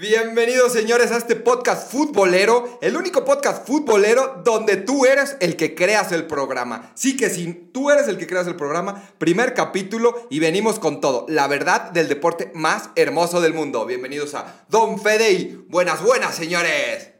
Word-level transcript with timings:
Bienvenidos 0.00 0.72
señores 0.72 1.10
a 1.10 1.16
este 1.16 1.34
podcast 1.34 1.90
futbolero, 1.90 2.78
el 2.82 2.96
único 2.96 3.24
podcast 3.24 3.66
futbolero 3.66 4.42
donde 4.44 4.76
tú 4.76 5.06
eres 5.06 5.36
el 5.40 5.56
que 5.56 5.74
creas 5.74 6.12
el 6.12 6.28
programa. 6.28 6.92
Sí 6.94 7.16
que 7.16 7.28
sí, 7.28 7.68
tú 7.72 7.90
eres 7.90 8.06
el 8.06 8.16
que 8.16 8.28
creas 8.28 8.46
el 8.46 8.54
programa, 8.54 9.10
primer 9.18 9.54
capítulo 9.54 10.28
y 10.30 10.38
venimos 10.38 10.78
con 10.78 11.00
todo, 11.00 11.26
la 11.28 11.48
verdad 11.48 11.90
del 11.90 12.06
deporte 12.06 12.52
más 12.54 12.90
hermoso 12.94 13.40
del 13.40 13.54
mundo. 13.54 13.86
Bienvenidos 13.86 14.36
a 14.36 14.64
Don 14.68 15.00
Fede 15.00 15.32
y 15.32 15.64
buenas, 15.68 16.00
buenas 16.00 16.36
señores. 16.36 17.17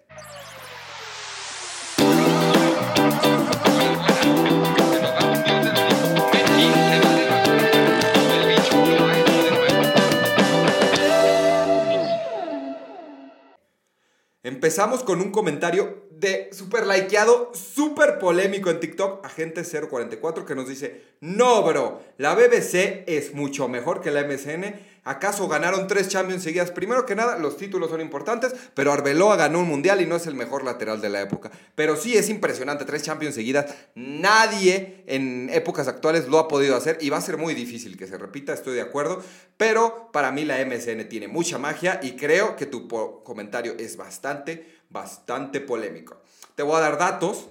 Empezamos 14.58 15.04
con 15.04 15.20
un 15.20 15.30
comentario 15.30 16.08
de 16.10 16.50
super 16.52 16.84
likeado, 16.84 17.52
súper 17.54 18.18
polémico 18.18 18.70
en 18.70 18.80
TikTok, 18.80 19.24
agente044 19.24 20.44
que 20.44 20.56
nos 20.56 20.68
dice, 20.68 21.04
no 21.20 21.62
bro, 21.62 22.02
la 22.16 22.34
BBC 22.34 23.04
es 23.06 23.34
mucho 23.34 23.68
mejor 23.68 24.00
que 24.00 24.10
la 24.10 24.24
MSN 24.24 24.74
¿Acaso 25.08 25.48
ganaron 25.48 25.86
tres 25.86 26.10
Champions 26.10 26.42
seguidas? 26.42 26.70
Primero 26.70 27.06
que 27.06 27.14
nada, 27.14 27.38
los 27.38 27.56
títulos 27.56 27.88
son 27.88 28.02
importantes, 28.02 28.54
pero 28.74 28.92
Arbeloa 28.92 29.36
ganó 29.36 29.60
un 29.60 29.66
Mundial 29.66 30.02
y 30.02 30.06
no 30.06 30.16
es 30.16 30.26
el 30.26 30.34
mejor 30.34 30.64
lateral 30.64 31.00
de 31.00 31.08
la 31.08 31.22
época. 31.22 31.50
Pero 31.74 31.96
sí 31.96 32.14
es 32.18 32.28
impresionante, 32.28 32.84
tres 32.84 33.04
Champions 33.04 33.34
seguidas. 33.34 33.74
Nadie 33.94 35.04
en 35.06 35.48
épocas 35.50 35.88
actuales 35.88 36.28
lo 36.28 36.38
ha 36.38 36.46
podido 36.46 36.76
hacer 36.76 36.98
y 37.00 37.08
va 37.08 37.16
a 37.16 37.22
ser 37.22 37.38
muy 37.38 37.54
difícil 37.54 37.96
que 37.96 38.06
se 38.06 38.18
repita, 38.18 38.52
estoy 38.52 38.74
de 38.74 38.82
acuerdo. 38.82 39.22
Pero 39.56 40.12
para 40.12 40.30
mí 40.30 40.44
la 40.44 40.62
MSN 40.62 41.08
tiene 41.08 41.26
mucha 41.26 41.56
magia 41.56 42.00
y 42.02 42.12
creo 42.12 42.54
que 42.54 42.66
tu 42.66 42.86
comentario 43.24 43.76
es 43.78 43.96
bastante, 43.96 44.82
bastante 44.90 45.62
polémico. 45.62 46.20
Te 46.54 46.62
voy 46.62 46.76
a 46.76 46.80
dar 46.80 46.98
datos. 46.98 47.48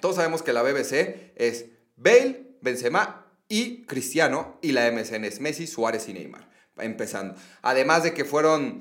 Todos 0.00 0.16
sabemos 0.16 0.42
que 0.42 0.52
la 0.52 0.62
BBC 0.62 1.34
es 1.36 1.66
Bale, 1.94 2.56
Benzema 2.62 3.28
y 3.48 3.84
Cristiano 3.86 4.58
y 4.60 4.72
la 4.72 4.90
MSN 4.90 5.24
es 5.24 5.38
Messi, 5.38 5.68
Suárez 5.68 6.08
y 6.08 6.14
Neymar 6.14 6.53
empezando. 6.78 7.34
Además 7.62 8.02
de 8.02 8.14
que 8.14 8.24
fueron 8.24 8.80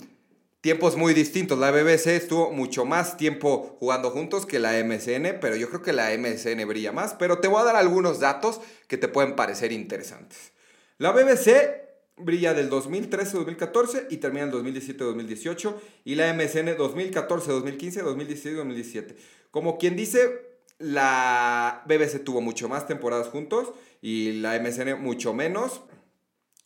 tiempos 0.63 0.95
muy 0.95 1.13
distintos. 1.13 1.59
La 1.59 1.71
BBC 1.71 2.07
estuvo 2.07 2.49
mucho 2.51 2.85
más 2.85 3.17
tiempo 3.17 3.75
jugando 3.79 4.11
juntos 4.11 4.45
que 4.45 4.59
la 4.59 4.81
MSN, 4.81 5.39
pero 5.41 5.57
yo 5.57 5.67
creo 5.67 5.81
que 5.81 5.91
la 5.91 6.17
MSN 6.17 6.65
brilla 6.65 6.93
más. 6.93 7.13
Pero 7.15 7.39
te 7.39 7.49
voy 7.49 7.61
a 7.61 7.65
dar 7.65 7.75
algunos 7.75 8.21
datos 8.21 8.61
que 8.87 8.97
te 8.97 9.09
pueden 9.09 9.35
parecer 9.35 9.73
interesantes. 9.73 10.53
La 10.99 11.11
BBC 11.11 11.83
brilla 12.15 12.53
del 12.53 12.69
2013-2014 12.69 14.07
y 14.09 14.17
termina 14.17 14.45
en 14.45 14.51
2017-2018 14.51 15.75
y 16.05 16.15
la 16.15 16.33
MSN 16.33 16.77
2014-2015, 16.77 18.03
2016-2017. 18.03 19.15
Como 19.51 19.77
quien 19.77 19.97
dice, 19.97 20.53
la 20.77 21.83
BBC 21.87 22.23
tuvo 22.23 22.39
mucho 22.39 22.69
más 22.69 22.87
temporadas 22.87 23.27
juntos 23.27 23.73
y 24.01 24.33
la 24.39 24.57
MSN 24.59 25.01
mucho 25.01 25.33
menos. 25.33 25.81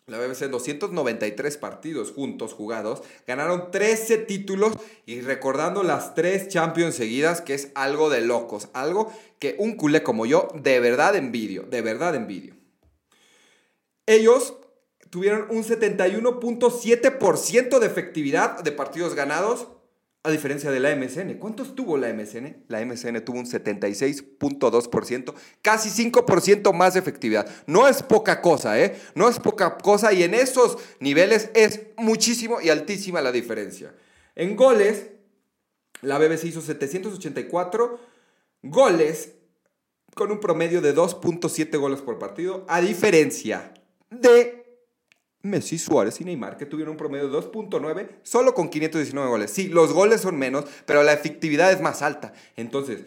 La 0.09 0.19
BBC 0.19 0.50
293 0.50 1.58
partidos 1.58 2.13
juntos 2.13 2.53
jugados, 2.53 3.03
ganaron 3.27 3.72
13 3.72 4.19
títulos 4.19 4.72
y 5.05 5.19
recordando 5.19 5.83
las 5.83 6.16
tres 6.16 6.47
Champions 6.47 6.95
seguidas, 6.95 7.41
que 7.41 7.53
es 7.53 7.73
algo 7.75 8.09
de 8.09 8.22
locos, 8.22 8.69
algo 8.72 9.11
que 9.38 9.58
un 9.59 9.75
culé 9.75 10.03
como 10.03 10.25
yo 10.25 10.47
de 10.55 10.80
verdad 10.80 11.17
envidio, 11.17 11.63
de 11.63 11.81
verdad 11.81 12.16
envidio. 12.16 12.55
Ellos 14.05 14.53
tuvieron 15.09 15.47
un 15.50 15.66
71.7% 15.66 17.80
de 17.80 17.85
efectividad 17.85 18.63
de 18.63 18.72
partidos 18.72 19.13
ganados 19.13 19.67
a 20.28 20.31
diferencia 20.31 20.72
de 20.72 20.81
la 20.81 20.94
MSN, 20.94 21.36
¿cuántos 21.36 21.73
tuvo 21.73 21.97
la 21.97 22.14
MSN? 22.14 22.66
La 22.67 22.86
MSN 22.86 23.23
tuvo 23.23 23.39
un 23.39 23.45
76.2%, 23.45 25.34
casi 25.61 26.09
5% 26.11 26.74
más 26.74 26.96
de 26.96 27.00
efectividad. 27.00 27.50
No 27.66 27.88
es 27.88 28.03
poca 28.03 28.41
cosa, 28.41 28.78
¿eh? 28.78 29.00
No 29.16 29.29
es 29.29 29.40
poca 29.40 29.78
cosa 29.78 30.12
y 30.12 30.24
en 30.24 30.34
esos 30.34 30.78
niveles 31.00 31.50
es 31.53 31.79
muchísimo 31.96 32.59
y 32.59 32.69
altísima 32.69 33.22
la 33.22 33.31
diferencia. 33.31 33.96
En 34.35 34.57
goles, 34.57 35.12
la 36.01 36.18
BBC 36.18 36.44
hizo 36.44 36.62
784 36.62 37.97
goles 38.63 39.31
con 40.13 40.30
un 40.31 40.41
promedio 40.41 40.81
de 40.81 40.94
2.7 40.94 41.80
goles 41.80 42.01
por 42.01 42.19
partido, 42.19 42.66
a 42.68 42.81
diferencia 42.81 43.74
de 44.09 44.56
Messi, 45.44 45.78
Suárez 45.78 46.20
y 46.20 46.25
Neymar, 46.25 46.58
que 46.58 46.66
tuvieron 46.66 46.92
un 46.92 46.98
promedio 46.98 47.30
de 47.30 47.38
2.9 47.38 48.09
solo 48.24 48.53
con 48.53 48.70
519 48.70 49.30
goles. 49.30 49.52
Sí, 49.52 49.68
los 49.68 49.94
goles 49.94 50.22
son 50.22 50.38
menos, 50.38 50.66
pero 50.86 51.03
la 51.03 51.14
efectividad 51.14 51.72
es 51.72 51.81
más 51.81 52.02
alta. 52.02 52.34
Entonces, 52.56 53.06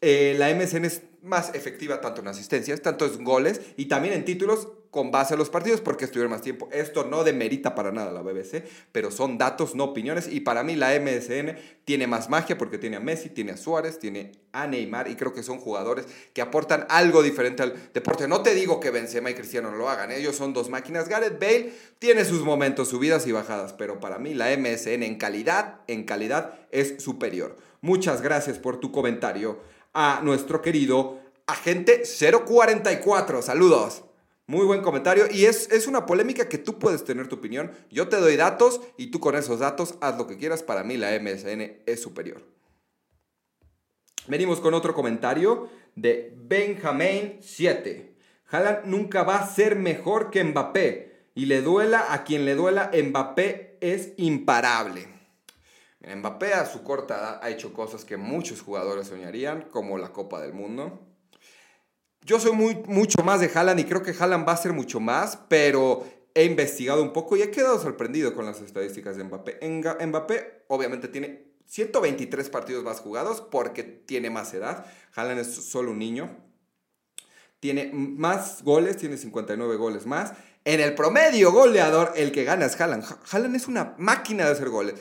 eh, 0.00 0.34
la 0.38 0.50
MSN 0.50 0.84
es 0.84 1.02
más 1.22 1.54
efectiva 1.54 2.00
tanto 2.00 2.20
en 2.20 2.28
asistencias, 2.28 2.80
tanto 2.80 3.06
en 3.06 3.24
goles 3.24 3.60
y 3.76 3.86
también 3.86 4.14
en 4.14 4.24
títulos 4.24 4.68
con 4.90 5.10
base 5.10 5.34
a 5.34 5.36
los 5.36 5.50
partidos 5.50 5.80
porque 5.80 6.06
estuvieron 6.06 6.30
más 6.30 6.42
tiempo. 6.42 6.68
Esto 6.72 7.04
no 7.04 7.24
demerita 7.24 7.74
para 7.74 7.92
nada 7.92 8.10
la 8.10 8.22
BBC, 8.22 8.64
pero 8.92 9.10
son 9.10 9.36
datos, 9.36 9.74
no 9.74 9.84
opiniones. 9.84 10.28
Y 10.28 10.40
para 10.40 10.62
mí 10.62 10.76
la 10.76 10.98
MSN 10.98 11.56
tiene 11.84 12.06
más 12.06 12.30
magia 12.30 12.56
porque 12.56 12.78
tiene 12.78 12.96
a 12.96 13.00
Messi, 13.00 13.28
tiene 13.28 13.52
a 13.52 13.56
Suárez, 13.56 13.98
tiene 13.98 14.32
a 14.52 14.66
Neymar 14.66 15.08
y 15.08 15.16
creo 15.16 15.34
que 15.34 15.42
son 15.42 15.58
jugadores 15.58 16.06
que 16.32 16.40
aportan 16.40 16.86
algo 16.88 17.22
diferente 17.22 17.62
al 17.62 17.92
deporte. 17.92 18.28
No 18.28 18.42
te 18.42 18.54
digo 18.54 18.80
que 18.80 18.90
Benzema 18.90 19.30
y 19.30 19.34
Cristiano 19.34 19.70
no 19.70 19.76
lo 19.76 19.88
hagan, 19.88 20.10
ellos 20.10 20.36
son 20.36 20.52
dos 20.52 20.70
máquinas. 20.70 21.08
Gareth 21.08 21.38
Bale 21.38 21.72
tiene 21.98 22.24
sus 22.24 22.42
momentos, 22.42 22.88
subidas 22.88 23.26
y 23.26 23.32
bajadas, 23.32 23.74
pero 23.74 24.00
para 24.00 24.18
mí 24.18 24.34
la 24.34 24.56
MSN 24.56 25.02
en 25.02 25.16
calidad, 25.16 25.80
en 25.86 26.04
calidad 26.04 26.58
es 26.70 27.02
superior. 27.02 27.56
Muchas 27.80 28.22
gracias 28.22 28.58
por 28.58 28.80
tu 28.80 28.90
comentario 28.90 29.60
a 29.92 30.20
nuestro 30.22 30.62
querido 30.62 31.18
agente 31.46 32.02
044. 32.04 33.42
Saludos. 33.42 34.07
Muy 34.48 34.64
buen 34.64 34.80
comentario 34.80 35.26
y 35.30 35.44
es, 35.44 35.70
es, 35.70 35.86
una 35.86 36.06
polémica 36.06 36.48
que 36.48 36.56
tú 36.56 36.78
puedes 36.78 37.04
tener 37.04 37.28
tu 37.28 37.36
opinión. 37.36 37.70
Yo 37.90 38.08
te 38.08 38.16
doy 38.16 38.36
datos 38.36 38.80
y 38.96 39.08
tú 39.10 39.20
con 39.20 39.36
esos 39.36 39.60
datos 39.60 39.96
haz 40.00 40.16
lo 40.16 40.26
que 40.26 40.38
quieras. 40.38 40.62
Para 40.62 40.82
mí 40.84 40.96
la 40.96 41.10
MSN 41.20 41.82
es 41.84 42.00
superior. 42.00 42.42
Venimos 44.26 44.60
con 44.60 44.72
otro 44.72 44.94
comentario 44.94 45.68
de 45.96 46.34
Benjamin 46.34 47.40
7. 47.42 48.14
Haaland 48.50 48.86
nunca 48.86 49.22
va 49.22 49.38
a 49.38 49.46
ser 49.46 49.76
mejor 49.76 50.30
que 50.30 50.42
Mbappé 50.42 51.30
y 51.34 51.44
le 51.44 51.60
duela 51.60 52.14
a 52.14 52.24
quien 52.24 52.46
le 52.46 52.54
duela, 52.54 52.90
Mbappé 52.90 53.76
es 53.82 54.14
imparable. 54.16 55.08
Mbappé 56.00 56.54
a 56.54 56.64
su 56.64 56.82
corta 56.82 57.18
edad 57.18 57.40
ha 57.42 57.50
hecho 57.50 57.74
cosas 57.74 58.06
que 58.06 58.16
muchos 58.16 58.62
jugadores 58.62 59.08
soñarían, 59.08 59.68
como 59.70 59.98
la 59.98 60.14
Copa 60.14 60.40
del 60.40 60.54
Mundo. 60.54 61.00
Yo 62.22 62.38
soy 62.40 62.52
muy, 62.52 62.82
mucho 62.86 63.22
más 63.22 63.40
de 63.40 63.50
Haaland 63.52 63.80
y 63.80 63.84
creo 63.84 64.02
que 64.02 64.14
Haaland 64.18 64.46
va 64.46 64.52
a 64.52 64.56
ser 64.56 64.72
mucho 64.72 65.00
más, 65.00 65.38
pero 65.48 66.06
he 66.34 66.44
investigado 66.44 67.02
un 67.02 67.12
poco 67.12 67.36
y 67.36 67.42
he 67.42 67.50
quedado 67.50 67.80
sorprendido 67.80 68.34
con 68.34 68.44
las 68.44 68.60
estadísticas 68.60 69.16
de 69.16 69.24
Mbappé. 69.24 69.58
Mbappé 70.06 70.64
obviamente 70.68 71.08
tiene 71.08 71.48
123 71.66 72.48
partidos 72.48 72.84
más 72.84 73.00
jugados 73.00 73.40
porque 73.40 73.82
tiene 73.82 74.30
más 74.30 74.52
edad. 74.54 74.86
Haaland 75.14 75.40
es 75.40 75.54
solo 75.54 75.90
un 75.90 75.98
niño. 75.98 76.30
Tiene 77.60 77.90
más 77.92 78.62
goles, 78.62 78.96
tiene 78.96 79.16
59 79.16 79.76
goles 79.76 80.06
más. 80.06 80.32
En 80.64 80.80
el 80.80 80.94
promedio 80.94 81.50
goleador, 81.50 82.12
el 82.14 82.30
que 82.30 82.44
gana 82.44 82.66
es 82.66 82.80
Haaland. 82.80 83.04
Haaland 83.30 83.56
es 83.56 83.68
una 83.68 83.94
máquina 83.98 84.44
de 84.44 84.52
hacer 84.52 84.68
goles. 84.68 84.94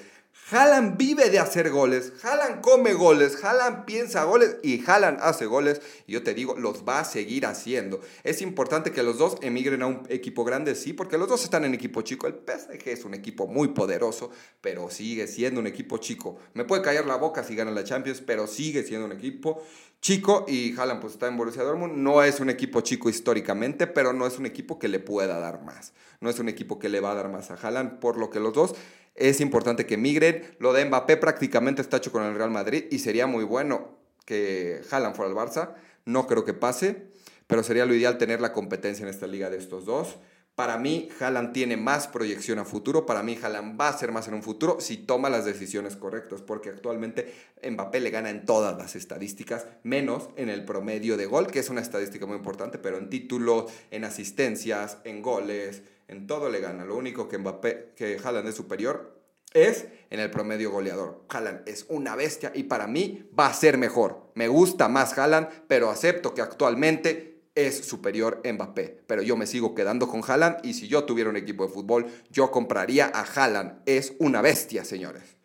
Haaland 0.49 0.97
vive 0.97 1.29
de 1.29 1.39
hacer 1.39 1.69
goles, 1.69 2.13
Haaland 2.23 2.61
come 2.61 2.93
goles, 2.93 3.43
Haaland 3.43 3.83
piensa 3.83 4.23
goles 4.23 4.55
y 4.63 4.81
Haaland 4.85 5.19
hace 5.21 5.45
goles. 5.45 5.81
Y 6.07 6.13
yo 6.13 6.23
te 6.23 6.33
digo, 6.33 6.55
los 6.57 6.87
va 6.87 7.01
a 7.01 7.03
seguir 7.03 7.45
haciendo. 7.45 7.99
Es 8.23 8.41
importante 8.41 8.91
que 8.91 9.03
los 9.03 9.17
dos 9.17 9.35
emigren 9.41 9.81
a 9.81 9.87
un 9.87 10.03
equipo 10.07 10.45
grande, 10.45 10.75
sí, 10.75 10.93
porque 10.93 11.17
los 11.17 11.27
dos 11.27 11.43
están 11.43 11.65
en 11.65 11.73
equipo 11.73 12.01
chico. 12.01 12.27
El 12.27 12.35
PSG 12.35 12.87
es 12.87 13.03
un 13.03 13.13
equipo 13.13 13.47
muy 13.47 13.69
poderoso, 13.69 14.31
pero 14.61 14.89
sigue 14.89 15.27
siendo 15.27 15.59
un 15.59 15.67
equipo 15.67 15.97
chico. 15.97 16.37
Me 16.53 16.63
puede 16.63 16.81
callar 16.81 17.05
la 17.05 17.17
boca 17.17 17.43
si 17.43 17.53
gana 17.53 17.71
la 17.71 17.83
Champions, 17.83 18.21
pero 18.25 18.47
sigue 18.47 18.83
siendo 18.83 19.05
un 19.05 19.11
equipo 19.11 19.61
chico 19.99 20.45
y 20.47 20.77
Haaland 20.77 21.01
pues 21.01 21.13
está 21.13 21.27
en 21.27 21.35
Borussia 21.35 21.63
Dortmund. 21.63 21.97
No 21.97 22.23
es 22.23 22.39
un 22.39 22.49
equipo 22.49 22.79
chico 22.79 23.09
históricamente, 23.09 23.85
pero 23.85 24.13
no 24.13 24.25
es 24.25 24.37
un 24.37 24.45
equipo 24.45 24.79
que 24.79 24.87
le 24.87 24.99
pueda 24.99 25.39
dar 25.39 25.63
más. 25.63 25.91
No 26.21 26.29
es 26.29 26.39
un 26.39 26.47
equipo 26.47 26.79
que 26.79 26.87
le 26.87 27.01
va 27.01 27.11
a 27.11 27.15
dar 27.15 27.29
más 27.29 27.51
a 27.51 27.55
Haaland, 27.55 27.99
por 27.99 28.17
lo 28.17 28.29
que 28.29 28.39
los 28.39 28.53
dos 28.53 28.75
es 29.17 29.41
importante 29.41 29.85
que 29.85 29.97
migren. 29.97 30.55
Lo 30.59 30.73
de 30.73 30.85
Mbappé 30.85 31.17
prácticamente 31.17 31.81
está 31.81 31.97
hecho 31.97 32.11
con 32.11 32.23
el 32.23 32.35
Real 32.35 32.51
Madrid 32.51 32.85
y 32.91 32.99
sería 32.99 33.27
muy 33.27 33.43
bueno 33.43 33.97
que 34.25 34.81
Haaland 34.89 35.15
fuera 35.15 35.31
al 35.31 35.37
Barça. 35.37 35.73
No 36.05 36.27
creo 36.27 36.45
que 36.45 36.53
pase, 36.53 37.07
pero 37.47 37.63
sería 37.63 37.85
lo 37.85 37.93
ideal 37.93 38.17
tener 38.17 38.39
la 38.39 38.53
competencia 38.53 39.03
en 39.03 39.09
esta 39.09 39.27
liga 39.27 39.49
de 39.49 39.57
estos 39.57 39.85
dos. 39.85 40.17
Para 40.57 40.79
mí, 40.79 41.09
Haaland 41.19 41.53
tiene 41.53 41.77
más 41.77 42.07
proyección 42.07 42.57
a 42.57 42.65
futuro. 42.65 43.05
Para 43.05 43.21
mí, 43.21 43.37
Haaland 43.39 43.79
va 43.79 43.89
a 43.89 43.97
ser 43.97 44.11
más 44.11 44.27
en 44.27 44.33
un 44.33 44.41
futuro 44.41 44.81
si 44.81 44.97
toma 44.97 45.29
las 45.29 45.45
decisiones 45.45 45.95
correctas, 45.95 46.41
porque 46.41 46.69
actualmente 46.69 47.31
Mbappé 47.61 47.99
le 47.99 48.09
gana 48.09 48.31
en 48.31 48.43
todas 48.43 48.75
las 48.75 48.95
estadísticas, 48.95 49.67
menos 49.83 50.29
en 50.35 50.49
el 50.49 50.65
promedio 50.65 51.15
de 51.15 51.27
gol, 51.27 51.45
que 51.45 51.59
es 51.59 51.69
una 51.69 51.81
estadística 51.81 52.25
muy 52.25 52.37
importante, 52.37 52.79
pero 52.79 52.97
en 52.97 53.09
títulos, 53.09 53.71
en 53.91 54.03
asistencias, 54.03 54.97
en 55.03 55.21
goles, 55.21 55.83
en 56.07 56.27
todo 56.27 56.49
le 56.49 56.59
gana. 56.59 56.85
Lo 56.85 56.95
único 56.95 57.27
que 57.27 57.37
Mbappé, 57.37 57.93
que 57.95 58.19
Haaland 58.23 58.47
es 58.47 58.55
superior 58.55 59.17
es 59.53 59.87
en 60.09 60.19
el 60.19 60.29
promedio 60.29 60.71
goleador. 60.71 61.25
Haaland 61.29 61.67
es 61.67 61.85
una 61.89 62.15
bestia 62.15 62.51
y 62.53 62.63
para 62.63 62.87
mí 62.87 63.29
va 63.37 63.47
a 63.47 63.53
ser 63.53 63.77
mejor. 63.77 64.31
Me 64.35 64.47
gusta 64.47 64.87
más 64.87 65.17
Haaland, 65.17 65.47
pero 65.67 65.89
acepto 65.89 66.33
que 66.33 66.41
actualmente 66.41 67.41
es 67.55 67.77
superior 67.85 68.41
Mbappé. 68.45 69.03
Pero 69.07 69.21
yo 69.21 69.35
me 69.35 69.47
sigo 69.47 69.73
quedando 69.73 70.07
con 70.07 70.21
Haaland 70.25 70.63
y 70.63 70.73
si 70.73 70.87
yo 70.87 71.05
tuviera 71.05 71.29
un 71.29 71.37
equipo 71.37 71.65
de 71.65 71.73
fútbol, 71.73 72.07
yo 72.29 72.51
compraría 72.51 73.11
a 73.13 73.21
Haaland. 73.21 73.81
Es 73.85 74.13
una 74.19 74.41
bestia, 74.41 74.85
señores. 74.85 75.36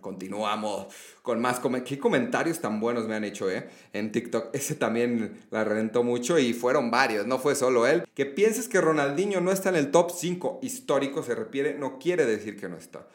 Continuamos 0.00 0.86
con 1.22 1.40
más. 1.40 1.60
¿Qué 1.84 1.98
comentarios 1.98 2.60
tan 2.60 2.80
buenos 2.80 3.06
me 3.06 3.14
han 3.14 3.24
hecho 3.24 3.50
eh? 3.50 3.68
en 3.92 4.12
TikTok? 4.12 4.54
Ese 4.54 4.74
también 4.74 5.46
la 5.50 5.64
reventó 5.64 6.02
mucho 6.02 6.38
y 6.38 6.52
fueron 6.52 6.90
varios, 6.90 7.26
no 7.26 7.38
fue 7.38 7.54
solo 7.54 7.86
él. 7.86 8.04
Que 8.14 8.26
pienses 8.26 8.68
que 8.68 8.80
Ronaldinho 8.80 9.40
no 9.40 9.52
está 9.52 9.68
en 9.68 9.76
el 9.76 9.90
top 9.90 10.10
5 10.10 10.60
histórico, 10.62 11.22
se 11.22 11.34
refiere, 11.34 11.78
no 11.78 11.98
quiere 11.98 12.26
decir 12.26 12.58
que 12.58 12.68
no 12.68 12.76
está. 12.76 13.06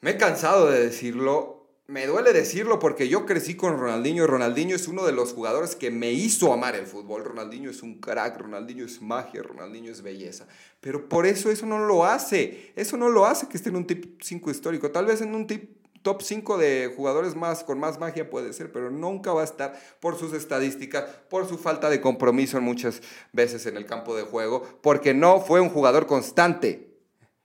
Me 0.00 0.12
he 0.12 0.16
cansado 0.16 0.70
de 0.70 0.84
decirlo. 0.84 1.54
Me 1.88 2.06
duele 2.06 2.32
decirlo 2.32 2.80
porque 2.80 3.08
yo 3.08 3.26
crecí 3.26 3.54
con 3.54 3.78
Ronaldinho 3.78 4.24
y 4.24 4.26
Ronaldinho 4.26 4.74
es 4.74 4.88
uno 4.88 5.06
de 5.06 5.12
los 5.12 5.32
jugadores 5.32 5.76
que 5.76 5.92
me 5.92 6.10
hizo 6.10 6.52
amar 6.52 6.74
el 6.74 6.84
fútbol. 6.84 7.24
Ronaldinho 7.24 7.70
es 7.70 7.80
un 7.82 8.00
crack, 8.00 8.40
Ronaldinho 8.40 8.84
es 8.84 9.00
magia, 9.00 9.42
Ronaldinho 9.42 9.92
es 9.92 10.02
belleza. 10.02 10.48
Pero 10.80 11.08
por 11.08 11.26
eso 11.26 11.48
eso 11.48 11.64
no 11.64 11.78
lo 11.78 12.04
hace. 12.04 12.72
Eso 12.74 12.96
no 12.96 13.08
lo 13.08 13.24
hace 13.24 13.48
que 13.48 13.56
esté 13.56 13.68
en 13.68 13.76
un 13.76 13.86
tip 13.86 14.20
5 14.20 14.50
histórico. 14.50 14.90
Tal 14.90 15.06
vez 15.06 15.20
en 15.20 15.32
un 15.32 15.46
tip 15.46 15.85
top 16.06 16.22
5 16.22 16.56
de 16.56 16.92
jugadores 16.96 17.34
más 17.34 17.64
con 17.64 17.80
más 17.80 17.98
magia 17.98 18.30
puede 18.30 18.52
ser, 18.52 18.70
pero 18.70 18.92
nunca 18.92 19.32
va 19.32 19.40
a 19.40 19.44
estar 19.44 19.76
por 19.98 20.16
sus 20.16 20.32
estadísticas, 20.34 21.02
por 21.28 21.48
su 21.48 21.58
falta 21.58 21.90
de 21.90 22.00
compromiso 22.00 22.60
muchas 22.60 23.02
veces 23.32 23.66
en 23.66 23.76
el 23.76 23.86
campo 23.86 24.14
de 24.14 24.22
juego, 24.22 24.62
porque 24.82 25.14
no 25.14 25.40
fue 25.40 25.60
un 25.60 25.68
jugador 25.68 26.06
constante. 26.06 26.96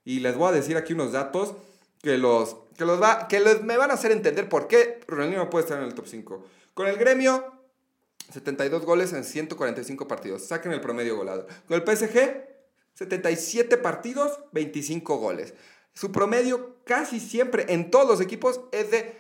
Y 0.06 0.20
les 0.20 0.36
voy 0.36 0.50
a 0.50 0.52
decir 0.52 0.78
aquí 0.78 0.94
unos 0.94 1.12
datos 1.12 1.56
que 2.04 2.20
los 2.20 2.56
que 2.78 2.86
los 2.86 3.02
va 3.02 3.28
que 3.28 3.40
me 3.64 3.78
van 3.78 3.90
a 3.90 3.96
hacer 3.96 4.12
entender 4.12 4.48
por 4.48 4.68
qué 4.68 5.00
Ronaldinho 5.08 5.40
no 5.40 5.50
puede 5.50 5.64
estar 5.64 5.80
en 5.80 5.86
el 5.86 5.96
top 5.96 6.06
5. 6.06 6.46
Con 6.76 6.86
el 6.86 6.98
Gremio 6.98 7.44
72 8.32 8.86
goles 8.86 9.12
en 9.14 9.24
145 9.24 10.08
partidos. 10.08 10.46
Saquen 10.46 10.72
el 10.72 10.82
promedio 10.82 11.18
golado. 11.18 11.48
Con 11.68 11.82
el 11.82 11.84
PSG 11.84 12.46
77 12.94 13.78
partidos, 13.78 14.38
25 14.52 15.18
goles. 15.18 15.56
Su 15.94 16.12
promedio 16.12 16.78
casi 16.86 17.20
siempre 17.20 17.66
en 17.70 17.92
todos 17.92 18.08
los 18.08 18.22
equipos 18.22 18.62
es 18.72 18.92
de 18.92 19.16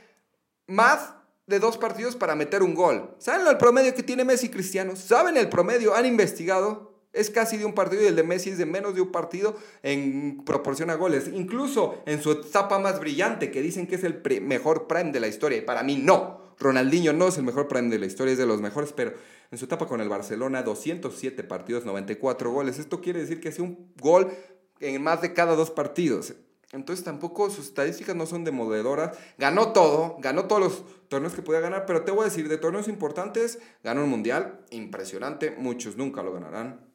más 0.68 1.13
de 1.47 1.59
dos 1.59 1.77
partidos 1.77 2.15
para 2.15 2.35
meter 2.35 2.63
un 2.63 2.73
gol. 2.73 3.15
¿Saben 3.19 3.45
el 3.47 3.57
promedio 3.57 3.94
que 3.94 4.03
tiene 4.03 4.23
Messi 4.23 4.50
Cristiano? 4.50 4.95
¿Saben 4.95 5.38
el 5.38 5.50
promedio? 5.50 5.95
¿Han 5.95 6.06
investigado? 6.06 6.91
Es 7.13 7.29
casi 7.29 7.57
de 7.57 7.65
un 7.65 7.73
partido 7.73 8.01
y 8.03 8.06
el 8.06 8.15
de 8.15 8.23
Messi 8.23 8.51
es 8.51 8.57
de 8.57 8.65
menos 8.65 8.95
de 8.95 9.01
un 9.01 9.12
partido 9.12 9.57
en 9.83 10.44
proporción 10.45 10.89
a 10.89 10.95
goles. 10.95 11.29
Incluso 11.33 12.01
en 12.06 12.21
su 12.21 12.31
etapa 12.31 12.79
más 12.79 13.01
brillante, 13.01 13.51
que 13.51 13.62
dicen 13.62 13.85
que 13.85 13.95
es 13.95 14.03
el 14.06 14.21
mejor 14.41 14.88
prime 14.88 15.12
de 15.12 15.19
la 15.19 15.27
historia. 15.27 15.57
Y 15.57 15.62
para 15.62 15.83
mí 15.83 15.97
no. 15.97 16.56
Ronaldinho 16.57 17.12
no 17.12 17.27
es 17.27 17.38
el 17.38 17.44
mejor 17.44 17.67
prime 17.67 17.89
de 17.89 18.00
la 18.00 18.06
historia, 18.06 18.31
es 18.31 18.38
de 18.38 18.45
los 18.45 18.62
mejores, 18.62 18.94
pero 18.94 19.13
en 19.50 19.57
su 19.57 19.65
etapa 19.65 19.88
con 19.88 20.00
el 20.00 20.07
Barcelona, 20.07 20.63
207 20.63 21.44
partidos, 21.44 21.85
94 21.85 22.51
goles. 22.51 22.79
Esto 22.79 23.01
quiere 23.01 23.19
decir 23.19 23.41
que 23.41 23.50
hace 23.50 23.62
un 23.62 23.91
gol 24.00 24.31
en 24.79 25.01
más 25.03 25.21
de 25.21 25.33
cada 25.33 25.56
dos 25.56 25.69
partidos. 25.69 26.33
Entonces 26.73 27.03
tampoco 27.03 27.50
sus 27.50 27.68
estadísticas 27.68 28.15
no 28.15 28.25
son 28.25 28.44
demoledoras. 28.44 29.18
Ganó 29.38 29.73
todo, 29.73 30.15
ganó 30.19 30.45
todos 30.45 30.62
los 30.62 30.83
torneos 31.09 31.33
que 31.33 31.41
podía 31.41 31.59
ganar, 31.59 31.85
pero 31.85 32.03
te 32.03 32.12
voy 32.12 32.21
a 32.21 32.25
decir, 32.25 32.47
de 32.47 32.57
torneos 32.57 32.88
importantes, 32.88 33.59
ganó 33.83 34.03
un 34.03 34.09
mundial, 34.09 34.62
impresionante, 34.69 35.51
muchos 35.57 35.97
nunca 35.97 36.23
lo 36.23 36.33
ganarán. 36.33 36.89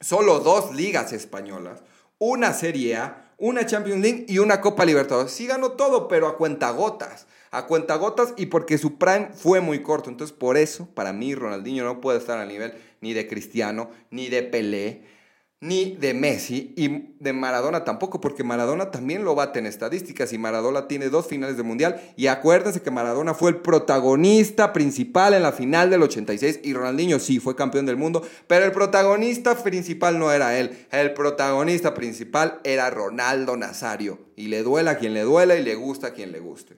Solo 0.00 0.40
dos 0.40 0.74
ligas 0.74 1.12
españolas, 1.12 1.82
una 2.18 2.52
Serie 2.52 2.96
A, 2.96 3.32
una 3.38 3.66
Champions 3.66 4.00
League 4.00 4.26
y 4.28 4.38
una 4.38 4.60
Copa 4.60 4.84
Libertadores. 4.84 5.32
Sí 5.32 5.46
ganó 5.46 5.72
todo, 5.72 6.08
pero 6.08 6.28
a 6.28 6.36
cuentagotas. 6.36 7.26
A 7.50 7.66
cuentagotas 7.66 8.34
y 8.36 8.46
porque 8.46 8.78
su 8.78 8.98
prime 8.98 9.30
fue 9.34 9.60
muy 9.60 9.82
corto. 9.82 10.10
Entonces, 10.10 10.36
por 10.36 10.56
eso, 10.56 10.88
para 10.94 11.12
mí, 11.12 11.34
Ronaldinho 11.34 11.84
no 11.84 12.00
puede 12.00 12.18
estar 12.18 12.38
al 12.38 12.48
nivel 12.48 12.74
ni 13.00 13.12
de 13.12 13.28
Cristiano, 13.28 13.90
ni 14.10 14.28
de 14.28 14.42
Pelé, 14.42 15.15
ni 15.60 15.96
de 15.96 16.12
Messi 16.12 16.74
y 16.76 17.14
de 17.18 17.32
Maradona 17.32 17.82
tampoco, 17.82 18.20
porque 18.20 18.44
Maradona 18.44 18.90
también 18.90 19.24
lo 19.24 19.34
bate 19.34 19.58
en 19.58 19.66
estadísticas 19.66 20.32
y 20.34 20.38
Maradona 20.38 20.86
tiene 20.86 21.08
dos 21.08 21.26
finales 21.26 21.56
de 21.56 21.62
mundial. 21.62 22.00
Y 22.16 22.26
acuérdense 22.26 22.82
que 22.82 22.90
Maradona 22.90 23.32
fue 23.32 23.50
el 23.50 23.56
protagonista 23.56 24.72
principal 24.74 25.32
en 25.32 25.42
la 25.42 25.52
final 25.52 25.88
del 25.88 26.02
86 26.02 26.60
y 26.62 26.74
Ronaldinho 26.74 27.18
sí 27.18 27.40
fue 27.40 27.56
campeón 27.56 27.86
del 27.86 27.96
mundo, 27.96 28.26
pero 28.46 28.66
el 28.66 28.72
protagonista 28.72 29.56
principal 29.62 30.18
no 30.18 30.30
era 30.30 30.58
él, 30.58 30.86
el 30.92 31.14
protagonista 31.14 31.94
principal 31.94 32.60
era 32.62 32.90
Ronaldo 32.90 33.56
Nazario. 33.56 34.18
Y 34.36 34.48
le 34.48 34.62
duela 34.62 34.92
a 34.92 34.98
quien 34.98 35.14
le 35.14 35.22
duela 35.22 35.56
y 35.56 35.64
le 35.64 35.74
gusta 35.74 36.08
a 36.08 36.12
quien 36.12 36.32
le 36.32 36.40
guste. 36.40 36.76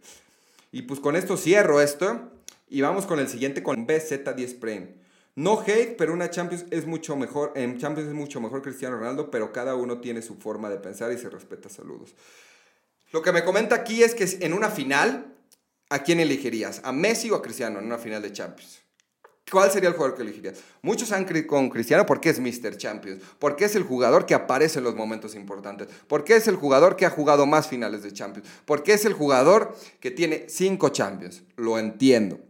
Y 0.71 0.83
pues 0.83 1.01
con 1.01 1.17
esto 1.17 1.37
cierro 1.37 1.81
esto 1.81 2.31
y 2.71 2.83
vamos 2.83 3.07
con 3.07 3.19
el 3.19 3.29
siguiente 3.29 3.65
con 3.65 3.87
BZ10 3.87 4.59
Prime. 4.61 5.08
No 5.39 5.61
hate, 5.61 5.95
pero 5.97 6.13
una 6.13 6.31
Champions 6.31 6.65
es 6.73 6.85
mucho 6.85 7.15
mejor. 7.15 7.53
En 7.55 7.79
Champions 7.79 8.09
es 8.09 8.15
mucho 8.15 8.41
mejor 8.41 8.61
Cristiano 8.61 8.97
Ronaldo, 8.97 9.31
pero 9.31 9.53
cada 9.53 9.77
uno 9.77 10.01
tiene 10.01 10.21
su 10.21 10.35
forma 10.35 10.69
de 10.69 10.79
pensar 10.79 11.13
y 11.13 11.17
se 11.17 11.31
respeta. 11.31 11.69
Saludos. 11.69 12.17
Lo 13.13 13.23
que 13.23 13.31
me 13.31 13.45
comenta 13.45 13.77
aquí 13.77 14.03
es 14.03 14.17
que 14.17 14.45
en 14.45 14.53
una 14.53 14.69
final, 14.69 15.37
¿a 15.91 16.01
quién 16.01 16.19
elegirías? 16.19 16.81
¿A 16.83 16.91
Messi 16.91 17.31
o 17.31 17.37
a 17.37 17.43
Cristiano 17.43 17.79
en 17.79 17.85
una 17.85 17.99
final 17.99 18.21
de 18.21 18.33
Champions? 18.33 18.81
¿Cuál 19.49 19.71
sería 19.71 19.91
el 19.91 19.95
jugador 19.95 20.17
que 20.17 20.23
elegirías? 20.23 20.59
Muchos 20.83 21.13
han 21.13 21.25
con 21.47 21.71
Cristiano 21.71 22.05
porque 22.05 22.31
es 22.31 22.41
Mr. 22.41 22.77
Champions, 22.77 23.23
porque 23.39 23.67
es 23.67 23.77
el 23.77 23.85
jugador 23.85 24.27
que 24.27 24.35
aparece 24.35 24.79
en 24.81 24.87
los 24.87 24.97
momentos 24.97 25.37
importantes, 25.37 25.87
porque 26.09 26.35
es 26.35 26.49
el 26.49 26.57
jugador 26.57 26.97
que 26.97 27.07
ha 27.07 27.11
jugado 27.11 27.47
más 27.47 27.69
finales 27.69 28.03
de 28.03 28.13
Champions, 28.13 28.49
porque 28.65 28.93
es 28.93 29.05
el 29.05 29.13
jugador 29.13 29.77
que 30.01 30.11
tiene 30.11 30.47
cinco 30.49 30.89
Champions. 30.89 31.45
Lo 31.55 31.79
entiendo 31.79 32.48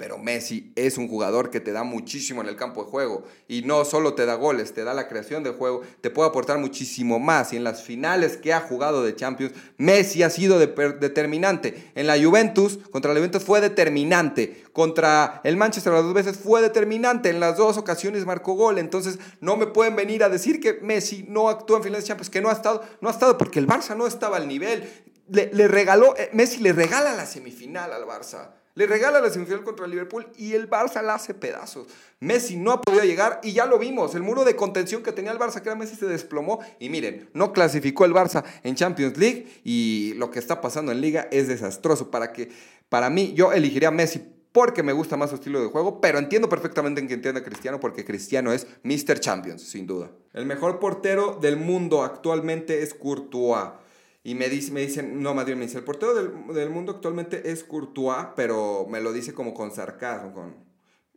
pero 0.00 0.16
Messi 0.16 0.72
es 0.76 0.96
un 0.96 1.08
jugador 1.08 1.50
que 1.50 1.60
te 1.60 1.72
da 1.72 1.82
muchísimo 1.82 2.40
en 2.40 2.48
el 2.48 2.56
campo 2.56 2.82
de 2.82 2.90
juego 2.90 3.24
y 3.48 3.60
no 3.60 3.84
solo 3.84 4.14
te 4.14 4.24
da 4.24 4.34
goles, 4.34 4.72
te 4.72 4.82
da 4.82 4.94
la 4.94 5.08
creación 5.08 5.42
de 5.42 5.50
juego, 5.50 5.82
te 6.00 6.08
puede 6.08 6.30
aportar 6.30 6.56
muchísimo 6.56 7.18
más 7.18 7.52
y 7.52 7.58
en 7.58 7.64
las 7.64 7.82
finales 7.82 8.38
que 8.38 8.54
ha 8.54 8.62
jugado 8.62 9.04
de 9.04 9.14
Champions, 9.14 9.52
Messi 9.76 10.22
ha 10.22 10.30
sido 10.30 10.58
determinante. 10.58 11.92
En 11.94 12.06
la 12.06 12.18
Juventus, 12.18 12.78
contra 12.90 13.12
la 13.12 13.20
Juventus 13.20 13.44
fue 13.44 13.60
determinante, 13.60 14.64
contra 14.72 15.42
el 15.44 15.58
Manchester 15.58 15.92
las 15.92 16.04
dos 16.04 16.14
veces 16.14 16.38
fue 16.38 16.62
determinante, 16.62 17.28
en 17.28 17.38
las 17.38 17.58
dos 17.58 17.76
ocasiones 17.76 18.24
marcó 18.24 18.54
gol, 18.54 18.78
entonces 18.78 19.18
no 19.42 19.58
me 19.58 19.66
pueden 19.66 19.96
venir 19.96 20.24
a 20.24 20.30
decir 20.30 20.60
que 20.60 20.80
Messi 20.80 21.26
no 21.28 21.50
actuó 21.50 21.76
en 21.76 21.82
finales 21.82 22.04
de 22.04 22.08
Champions, 22.08 22.30
que 22.30 22.40
no 22.40 22.48
ha 22.48 22.54
estado, 22.54 22.82
no 23.02 23.10
ha 23.10 23.12
estado 23.12 23.36
porque 23.36 23.58
el 23.58 23.66
Barça 23.66 23.94
no 23.94 24.06
estaba 24.06 24.38
al 24.38 24.48
nivel. 24.48 24.88
Le, 25.28 25.50
le 25.52 25.68
regaló, 25.68 26.16
eh, 26.16 26.30
Messi 26.32 26.56
le 26.56 26.72
regala 26.72 27.14
la 27.14 27.26
semifinal 27.26 27.92
al 27.92 28.06
Barça. 28.06 28.59
Le 28.74 28.86
regala 28.86 29.20
la 29.20 29.30
semifinal 29.30 29.64
contra 29.64 29.84
el 29.84 29.90
Liverpool 29.90 30.26
y 30.38 30.52
el 30.52 30.70
Barça 30.70 31.02
la 31.02 31.14
hace 31.14 31.34
pedazos. 31.34 31.88
Messi 32.20 32.56
no 32.56 32.72
ha 32.72 32.80
podido 32.80 33.02
llegar 33.04 33.40
y 33.42 33.52
ya 33.52 33.66
lo 33.66 33.78
vimos. 33.78 34.14
El 34.14 34.22
muro 34.22 34.44
de 34.44 34.54
contención 34.54 35.02
que 35.02 35.12
tenía 35.12 35.32
el 35.32 35.38
Barça, 35.38 35.60
que 35.60 35.68
era 35.68 35.74
Messi, 35.74 35.96
se 35.96 36.06
desplomó. 36.06 36.60
Y 36.78 36.88
miren, 36.88 37.28
no 37.34 37.52
clasificó 37.52 38.04
el 38.04 38.12
Barça 38.12 38.44
en 38.62 38.76
Champions 38.76 39.18
League 39.18 39.60
y 39.64 40.14
lo 40.16 40.30
que 40.30 40.38
está 40.38 40.60
pasando 40.60 40.92
en 40.92 41.00
Liga 41.00 41.28
es 41.30 41.48
desastroso. 41.48 42.10
Para, 42.10 42.32
que, 42.32 42.50
para 42.88 43.10
mí, 43.10 43.32
yo 43.34 43.52
elegiría 43.52 43.88
a 43.88 43.92
Messi 43.92 44.22
porque 44.52 44.82
me 44.82 44.92
gusta 44.92 45.16
más 45.16 45.30
su 45.30 45.36
estilo 45.36 45.60
de 45.60 45.68
juego, 45.68 46.00
pero 46.00 46.18
entiendo 46.18 46.48
perfectamente 46.48 47.00
en 47.00 47.08
que 47.08 47.14
entienda 47.14 47.42
Cristiano 47.42 47.78
porque 47.80 48.04
Cristiano 48.04 48.52
es 48.52 48.66
Mr. 48.82 49.20
Champions, 49.20 49.62
sin 49.62 49.86
duda. 49.86 50.10
El 50.32 50.46
mejor 50.46 50.78
portero 50.78 51.38
del 51.40 51.56
mundo 51.56 52.02
actualmente 52.02 52.82
es 52.82 52.94
Courtois. 52.94 53.70
Y 54.22 54.34
me, 54.34 54.48
dice, 54.48 54.70
me 54.72 54.80
dicen, 54.80 55.22
no, 55.22 55.34
Madrid 55.34 55.54
me 55.54 55.62
dice, 55.62 55.78
el 55.78 55.84
portero 55.84 56.14
del, 56.14 56.54
del, 56.54 56.68
mundo 56.68 56.92
actualmente 56.92 57.50
es 57.50 57.64
Courtois, 57.64 58.28
pero 58.36 58.86
me 58.88 59.00
lo 59.00 59.12
dice 59.12 59.32
como 59.32 59.54
con 59.54 59.70
sarcasmo. 59.70 60.34
Con... 60.34 60.54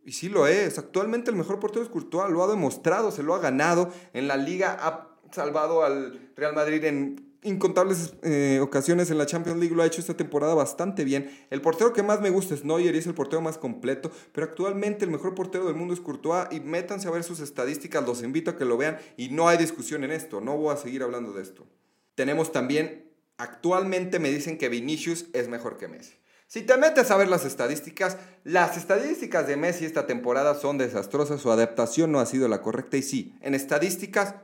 Y 0.04 0.12
sí 0.12 0.28
lo 0.28 0.46
es, 0.46 0.78
actualmente 0.78 1.30
el 1.30 1.36
mejor 1.36 1.60
portero 1.60 1.84
es 1.84 1.90
Courtois, 1.90 2.30
lo 2.30 2.42
ha 2.42 2.48
demostrado, 2.48 3.10
se 3.10 3.22
lo 3.22 3.34
ha 3.34 3.40
ganado. 3.40 3.92
En 4.14 4.26
la 4.26 4.36
liga 4.36 4.78
ha 4.80 5.18
salvado 5.32 5.84
al 5.84 6.32
Real 6.34 6.54
Madrid 6.54 6.82
en 6.84 7.34
incontables 7.44 8.14
eh, 8.22 8.58
ocasiones 8.62 9.10
en 9.10 9.18
la 9.18 9.26
Champions 9.26 9.60
League, 9.60 9.76
lo 9.76 9.82
ha 9.82 9.86
hecho 9.86 10.00
esta 10.00 10.16
temporada 10.16 10.54
bastante 10.54 11.04
bien. 11.04 11.30
El 11.50 11.60
portero 11.60 11.92
que 11.92 12.02
más 12.02 12.20
me 12.20 12.30
gusta 12.30 12.54
es 12.54 12.64
Neuer 12.64 12.94
y 12.94 12.98
es 12.98 13.06
el 13.06 13.14
portero 13.14 13.42
más 13.42 13.58
completo, 13.58 14.10
pero 14.32 14.46
actualmente 14.46 15.04
el 15.04 15.10
mejor 15.10 15.34
portero 15.34 15.66
del 15.66 15.76
mundo 15.76 15.94
es 15.94 16.00
Courtois 16.00 16.46
y 16.50 16.60
métanse 16.60 17.06
a 17.06 17.10
ver 17.10 17.22
sus 17.22 17.40
estadísticas, 17.40 18.04
los 18.04 18.22
invito 18.22 18.50
a 18.50 18.56
que 18.56 18.64
lo 18.64 18.78
vean 18.78 18.98
y 19.16 19.28
no 19.28 19.46
hay 19.46 19.58
discusión 19.58 20.04
en 20.04 20.10
esto, 20.10 20.40
no 20.40 20.56
voy 20.56 20.72
a 20.72 20.78
seguir 20.78 21.02
hablando 21.02 21.32
de 21.32 21.42
esto. 21.42 21.66
Tenemos 22.14 22.52
también, 22.52 23.10
actualmente 23.38 24.18
me 24.18 24.30
dicen 24.30 24.58
que 24.58 24.68
Vinicius 24.68 25.26
es 25.32 25.48
mejor 25.48 25.76
que 25.76 25.88
Messi. 25.88 26.14
Si 26.46 26.62
te 26.62 26.76
metes 26.76 27.10
a 27.10 27.16
ver 27.16 27.28
las 27.28 27.44
estadísticas, 27.44 28.18
las 28.44 28.76
estadísticas 28.76 29.46
de 29.46 29.56
Messi 29.56 29.84
esta 29.84 30.06
temporada 30.06 30.54
son 30.54 30.78
desastrosas, 30.78 31.40
su 31.40 31.50
adaptación 31.50 32.12
no 32.12 32.20
ha 32.20 32.26
sido 32.26 32.48
la 32.48 32.62
correcta 32.62 32.96
y 32.96 33.02
sí, 33.02 33.34
en 33.40 33.54
estadísticas 33.54 34.36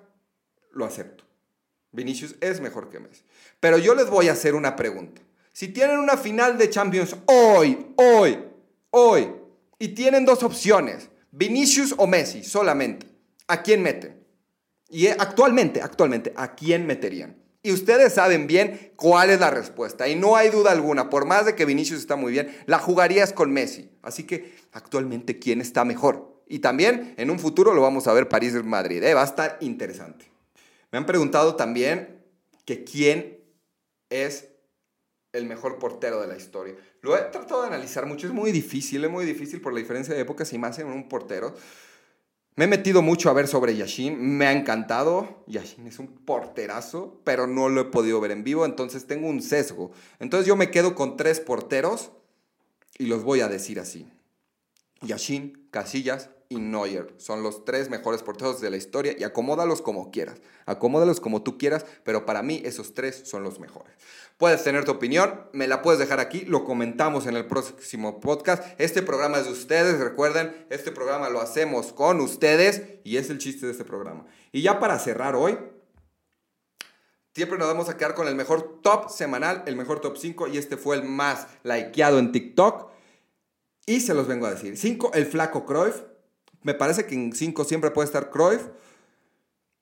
lo 0.72 0.84
acepto. 0.84 1.24
Vinicius 1.92 2.36
es 2.40 2.60
mejor 2.60 2.88
que 2.88 3.00
Messi. 3.00 3.22
Pero 3.60 3.78
yo 3.78 3.94
les 3.94 4.08
voy 4.08 4.28
a 4.28 4.32
hacer 4.32 4.54
una 4.54 4.76
pregunta. 4.76 5.20
Si 5.52 5.68
tienen 5.68 5.98
una 5.98 6.16
final 6.16 6.56
de 6.56 6.70
Champions 6.70 7.16
hoy, 7.26 7.94
hoy, 7.96 8.38
hoy, 8.90 9.32
y 9.78 9.88
tienen 9.88 10.24
dos 10.24 10.42
opciones, 10.42 11.10
Vinicius 11.32 11.94
o 11.96 12.06
Messi 12.06 12.44
solamente, 12.44 13.06
¿a 13.46 13.62
quién 13.62 13.82
meten? 13.82 14.24
Y 14.88 15.06
actualmente, 15.06 15.82
actualmente, 15.82 16.32
¿a 16.36 16.54
quién 16.54 16.86
meterían? 16.86 17.36
Y 17.62 17.72
ustedes 17.72 18.14
saben 18.14 18.46
bien 18.46 18.92
cuál 18.96 19.30
es 19.30 19.40
la 19.40 19.50
respuesta. 19.50 20.08
Y 20.08 20.16
no 20.16 20.36
hay 20.36 20.48
duda 20.48 20.70
alguna, 20.70 21.10
por 21.10 21.26
más 21.26 21.44
de 21.44 21.54
que 21.54 21.66
Vinicius 21.66 22.00
está 22.00 22.16
muy 22.16 22.32
bien, 22.32 22.56
la 22.66 22.78
jugarías 22.78 23.32
con 23.32 23.52
Messi. 23.52 23.90
Así 24.02 24.24
que 24.24 24.54
actualmente, 24.72 25.38
¿quién 25.38 25.60
está 25.60 25.84
mejor? 25.84 26.42
Y 26.46 26.60
también 26.60 27.14
en 27.16 27.30
un 27.30 27.38
futuro 27.38 27.74
lo 27.74 27.82
vamos 27.82 28.06
a 28.06 28.12
ver 28.12 28.28
París-Madrid. 28.28 29.02
¿eh? 29.02 29.14
Va 29.14 29.22
a 29.22 29.26
estar 29.26 29.58
interesante. 29.60 30.30
Me 30.90 30.98
han 30.98 31.06
preguntado 31.06 31.54
también 31.54 32.24
que 32.64 32.82
quién 32.82 33.38
es 34.08 34.48
el 35.32 35.44
mejor 35.44 35.78
portero 35.78 36.20
de 36.20 36.26
la 36.26 36.36
historia. 36.36 36.74
Lo 37.02 37.16
he 37.16 37.20
tratado 37.22 37.62
de 37.62 37.68
analizar 37.68 38.06
mucho, 38.06 38.26
es 38.26 38.32
muy 38.32 38.52
difícil, 38.52 39.04
es 39.04 39.10
muy 39.10 39.24
difícil 39.24 39.60
por 39.60 39.72
la 39.72 39.78
diferencia 39.78 40.14
de 40.14 40.20
épocas 40.20 40.52
y 40.52 40.58
más 40.58 40.78
en 40.78 40.88
un 40.88 41.08
portero. 41.08 41.54
Me 42.56 42.64
he 42.64 42.68
metido 42.68 43.00
mucho 43.00 43.30
a 43.30 43.32
ver 43.32 43.48
sobre 43.48 43.76
Yashin, 43.76 44.20
me 44.20 44.46
ha 44.46 44.52
encantado. 44.52 45.44
Yashin 45.46 45.86
es 45.86 45.98
un 45.98 46.08
porterazo, 46.08 47.20
pero 47.24 47.46
no 47.46 47.68
lo 47.68 47.80
he 47.80 47.84
podido 47.84 48.20
ver 48.20 48.32
en 48.32 48.44
vivo, 48.44 48.66
entonces 48.66 49.06
tengo 49.06 49.28
un 49.28 49.40
sesgo. 49.40 49.92
Entonces 50.18 50.46
yo 50.46 50.56
me 50.56 50.70
quedo 50.70 50.94
con 50.94 51.16
tres 51.16 51.40
porteros 51.40 52.10
y 52.98 53.06
los 53.06 53.22
voy 53.22 53.40
a 53.40 53.48
decir 53.48 53.80
así. 53.80 54.10
Yashin, 55.00 55.68
Casillas, 55.70 56.30
y 56.52 56.58
Neuer. 56.58 57.14
Son 57.16 57.44
los 57.44 57.64
tres 57.64 57.90
mejores 57.90 58.24
porteros 58.24 58.60
de 58.60 58.70
la 58.70 58.76
historia 58.76 59.14
y 59.16 59.22
acomódalos 59.22 59.82
como 59.82 60.10
quieras. 60.10 60.40
Acomódalos 60.66 61.20
como 61.20 61.42
tú 61.42 61.56
quieras, 61.56 61.86
pero 62.02 62.26
para 62.26 62.42
mí 62.42 62.60
esos 62.64 62.92
tres 62.92 63.22
son 63.24 63.44
los 63.44 63.60
mejores. 63.60 63.94
Puedes 64.36 64.64
tener 64.64 64.84
tu 64.84 64.90
opinión, 64.90 65.42
me 65.52 65.68
la 65.68 65.80
puedes 65.80 66.00
dejar 66.00 66.18
aquí, 66.18 66.40
lo 66.40 66.64
comentamos 66.64 67.26
en 67.26 67.36
el 67.36 67.46
próximo 67.46 68.18
podcast. 68.18 68.64
Este 68.78 69.00
programa 69.00 69.38
es 69.38 69.44
de 69.44 69.52
ustedes, 69.52 70.00
recuerden, 70.00 70.66
este 70.70 70.90
programa 70.90 71.30
lo 71.30 71.40
hacemos 71.40 71.92
con 71.92 72.20
ustedes 72.20 72.82
y 73.04 73.16
es 73.16 73.30
el 73.30 73.38
chiste 73.38 73.66
de 73.66 73.72
este 73.72 73.84
programa. 73.84 74.26
Y 74.50 74.62
ya 74.62 74.80
para 74.80 74.98
cerrar 74.98 75.36
hoy, 75.36 75.56
Siempre 77.32 77.58
nos 77.58 77.68
vamos 77.68 77.88
a 77.88 77.96
quedar 77.96 78.16
con 78.16 78.26
el 78.26 78.34
mejor 78.34 78.80
top 78.82 79.08
semanal, 79.08 79.62
el 79.66 79.76
mejor 79.76 80.00
top 80.00 80.16
5 80.16 80.48
y 80.48 80.58
este 80.58 80.76
fue 80.76 80.96
el 80.96 81.04
más 81.04 81.46
likeado 81.62 82.18
en 82.18 82.32
TikTok. 82.32 82.90
Y 83.90 83.98
se 83.98 84.14
los 84.14 84.28
vengo 84.28 84.46
a 84.46 84.52
decir. 84.52 84.76
5, 84.76 85.10
el 85.14 85.26
flaco 85.26 85.66
Cruyff. 85.66 86.02
Me 86.62 86.74
parece 86.74 87.06
que 87.06 87.16
en 87.16 87.32
5 87.32 87.64
siempre 87.64 87.90
puede 87.90 88.06
estar 88.06 88.30
Cruyff. 88.30 88.68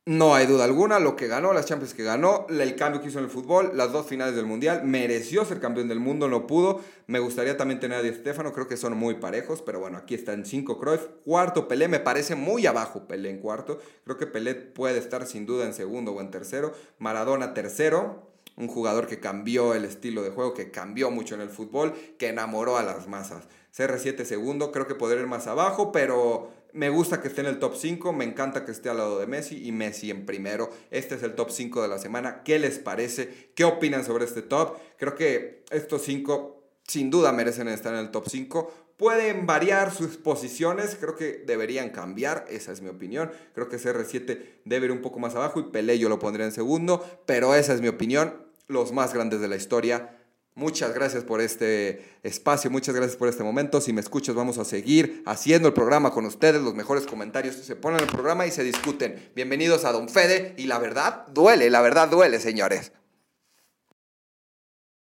No 0.07 0.35
hay 0.35 0.47
duda 0.47 0.65
alguna, 0.65 0.99
lo 0.99 1.15
que 1.15 1.27
ganó, 1.27 1.53
las 1.53 1.67
Champions 1.67 1.93
que 1.93 2.05
ganó, 2.05 2.47
el 2.49 2.75
cambio 2.75 3.03
que 3.03 3.09
hizo 3.09 3.19
en 3.19 3.27
el 3.27 3.31
fútbol, 3.31 3.73
las 3.75 3.93
dos 3.93 4.07
finales 4.07 4.35
del 4.35 4.47
Mundial, 4.47 4.83
mereció 4.83 5.45
ser 5.45 5.61
campeón 5.61 5.89
del 5.89 6.01
mundo, 6.01 6.27
no 6.27 6.47
pudo. 6.47 6.81
Me 7.07 7.19
gustaría 7.19 7.59
también 7.59 7.81
tener 7.81 7.99
a 7.99 8.03
Di 8.03 8.15
Stefano, 8.15 8.55
creo 8.55 8.67
que 8.67 8.79
son 8.79 8.97
muy 8.97 9.17
parejos, 9.17 9.61
pero 9.61 9.79
bueno, 9.79 9.99
aquí 9.99 10.15
está 10.15 10.33
en 10.33 10.47
5 10.47 10.79
Cruyff. 10.81 11.03
Cuarto 11.27 11.69
Pelé, 11.69 11.89
me 11.89 12.01
parece 12.01 12.35
muy 12.35 12.65
abajo 12.65 13.07
Pelé 13.07 13.29
en 13.29 13.41
cuarto. 13.41 13.79
Creo 14.05 14.17
que 14.17 14.27
Pelé 14.27 14.55
puede 14.55 14.97
estar 14.97 15.27
sin 15.27 15.45
duda 15.45 15.67
en 15.67 15.75
segundo 15.75 16.13
o 16.13 16.23
en 16.23 16.31
tercero. 16.31 16.73
Maradona 16.99 17.53
tercero, 17.53 18.33
un 18.57 18.69
jugador 18.69 19.07
que 19.07 19.21
cambió 19.21 19.75
el 19.75 19.85
estilo 19.85 20.23
de 20.23 20.31
juego, 20.31 20.55
que 20.55 20.71
cambió 20.71 21.11
mucho 21.11 21.35
en 21.35 21.43
el 21.43 21.51
fútbol, 21.51 21.93
que 22.19 22.29
enamoró 22.29 22.79
a 22.79 22.83
las 22.83 23.07
masas. 23.07 23.45
CR7 23.79 24.25
segundo, 24.25 24.73
creo 24.73 24.89
que 24.89 24.97
podría 24.97 25.21
ir 25.21 25.29
más 25.29 25.47
abajo, 25.47 25.93
pero 25.93 26.51
me 26.73 26.91
gusta 26.91 27.23
que 27.23 27.29
esté 27.29 27.43
en 27.43 27.47
el 27.47 27.61
top 27.61 27.77
5, 27.77 28.13
me 28.13 28.25
encanta 28.25 28.65
que 28.65 28.73
esté 28.73 28.89
al 28.89 28.97
lado 28.97 29.21
de 29.21 29.29
Messi 29.29 29.65
y 29.65 29.71
Messi 29.71 30.11
en 30.11 30.27
primero. 30.27 30.71
Este 30.91 31.15
es 31.15 31.23
el 31.23 31.37
top 31.37 31.51
5 31.51 31.83
de 31.83 31.89
la 31.89 31.99
semana. 31.99 32.43
¿Qué 32.43 32.59
les 32.59 32.81
parece? 32.81 33.53
¿Qué 33.55 33.65
opinan 33.65 34.05
sobre 34.05 34.25
este 34.25 34.43
top? 34.43 34.77
Creo 34.97 35.15
que 35.15 35.63
estos 35.71 36.03
5 36.03 36.61
sin 36.89 37.11
duda 37.11 37.31
merecen 37.31 37.69
estar 37.69 37.95
en 37.95 38.01
el 38.01 38.11
top 38.11 38.29
5. 38.29 38.73
Pueden 38.97 39.47
variar 39.47 39.95
sus 39.95 40.17
posiciones, 40.17 40.97
creo 40.99 41.15
que 41.15 41.45
deberían 41.47 41.91
cambiar, 41.91 42.47
esa 42.51 42.73
es 42.73 42.83
mi 42.83 42.89
opinión. 42.89 43.31
Creo 43.55 43.69
que 43.69 43.77
CR7 43.77 44.41
debe 44.65 44.87
ir 44.87 44.93
un 44.93 45.03
poco 45.03 45.21
más 45.21 45.37
abajo 45.37 45.61
y 45.61 45.71
Pelé 45.71 46.01
yo 46.01 46.09
lo 46.09 46.19
pondría 46.19 46.47
en 46.47 46.53
segundo, 46.53 47.05
pero 47.27 47.55
esa 47.55 47.75
es 47.75 47.81
mi 47.81 47.87
opinión. 47.87 48.49
Los 48.67 48.91
más 48.91 49.15
grandes 49.15 49.41
de 49.41 49.47
la 49.47 49.55
historia 49.55 50.18
Muchas 50.59 50.93
gracias 50.93 51.23
por 51.23 51.41
este 51.41 52.03
espacio, 52.25 52.69
muchas 52.69 52.93
gracias 52.93 53.17
por 53.17 53.29
este 53.29 53.45
momento. 53.45 53.81
Si 53.81 53.93
me 53.93 54.01
escuchas, 54.01 54.35
vamos 54.35 54.59
a 54.59 54.65
seguir 54.65 55.23
haciendo 55.25 55.69
el 55.69 55.73
programa 55.73 56.11
con 56.11 56.27
ustedes. 56.27 56.61
Los 56.61 56.75
mejores 56.75 57.07
comentarios 57.07 57.55
se 57.55 57.77
ponen 57.77 58.01
en 58.01 58.09
el 58.09 58.13
programa 58.13 58.45
y 58.45 58.51
se 58.51 58.65
discuten. 58.65 59.31
Bienvenidos 59.37 59.85
a 59.85 59.93
Don 59.93 60.09
Fede. 60.09 60.55
Y 60.57 60.65
la 60.65 60.81
verdad 60.81 61.29
duele, 61.29 61.71
la 61.71 61.81
verdad 61.81 62.09
duele, 62.09 62.41
señores. 62.41 62.91